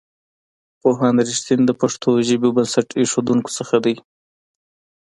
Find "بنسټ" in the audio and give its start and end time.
2.55-2.87